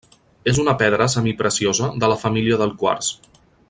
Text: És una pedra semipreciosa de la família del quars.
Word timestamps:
És 0.51 0.59
una 0.63 0.73
pedra 0.79 1.07
semipreciosa 1.15 1.91
de 2.05 2.11
la 2.13 2.19
família 2.25 2.61
del 2.63 2.77
quars. 2.85 3.15